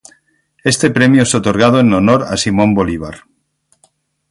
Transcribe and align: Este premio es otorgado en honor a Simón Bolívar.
Este 0.63 0.89
premio 0.89 1.21
es 1.21 1.35
otorgado 1.35 1.79
en 1.79 1.93
honor 1.93 2.23
a 2.23 2.35
Simón 2.35 2.73
Bolívar. 2.73 3.25